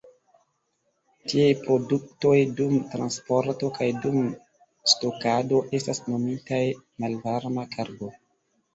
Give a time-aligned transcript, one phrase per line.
[1.33, 4.19] Tiaj produktoj, dum transporto kaj dum
[4.97, 6.67] stokado, estas nomitaj
[7.07, 8.15] "malvarma kargo".